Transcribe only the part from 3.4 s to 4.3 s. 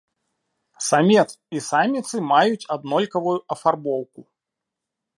афарбоўку.